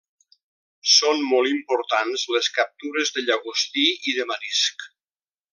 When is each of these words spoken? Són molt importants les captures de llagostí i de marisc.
Són 0.93 1.21
molt 1.33 1.49
importants 1.51 2.25
les 2.37 2.49
captures 2.57 3.15
de 3.19 3.27
llagostí 3.29 3.87
i 4.13 4.17
de 4.21 4.29
marisc. 4.33 4.93